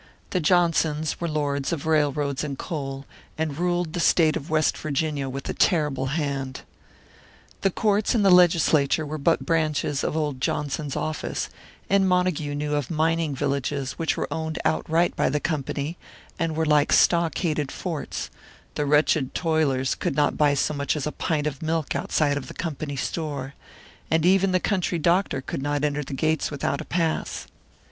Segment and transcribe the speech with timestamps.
[0.31, 3.05] The Johnsons were lords of railroads and coal,
[3.37, 6.61] and ruled the state of West Virginia with a terrible hand.
[7.61, 11.49] The courts and the legislature were but branches of old Johnson's office,
[11.87, 15.97] and Montague knew of mining villages which were owned outright by the Company,
[16.39, 18.31] and were like stockaded forts;
[18.73, 22.47] the wretched toilers could not buy so much as a pint of milk outside of
[22.47, 23.53] the Company store,
[24.09, 27.45] and even the country doctor could not enter the gates without a pass.